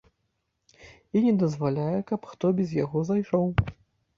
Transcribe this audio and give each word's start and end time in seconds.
І 1.19 1.21
не 1.27 1.33
дазваляе, 1.43 1.99
каб 2.13 2.21
хто 2.33 2.45
без 2.61 2.69
яго 2.83 3.07
зайшоў. 3.11 3.47